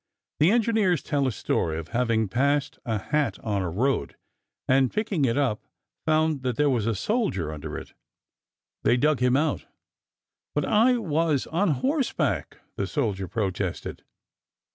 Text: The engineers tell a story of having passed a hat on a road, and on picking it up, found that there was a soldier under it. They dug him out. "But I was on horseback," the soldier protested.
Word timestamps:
The 0.39 0.49
engineers 0.49 1.03
tell 1.03 1.27
a 1.27 1.31
story 1.31 1.77
of 1.77 1.89
having 1.89 2.27
passed 2.27 2.79
a 2.87 2.97
hat 2.97 3.37
on 3.43 3.61
a 3.61 3.69
road, 3.69 4.15
and 4.67 4.85
on 4.85 4.89
picking 4.89 5.25
it 5.25 5.37
up, 5.37 5.67
found 6.07 6.41
that 6.41 6.55
there 6.55 6.71
was 6.71 6.87
a 6.87 6.95
soldier 6.95 7.53
under 7.53 7.77
it. 7.77 7.93
They 8.81 8.97
dug 8.97 9.19
him 9.19 9.37
out. 9.37 9.67
"But 10.55 10.65
I 10.65 10.97
was 10.97 11.45
on 11.45 11.69
horseback," 11.85 12.57
the 12.77 12.87
soldier 12.87 13.27
protested. 13.27 14.03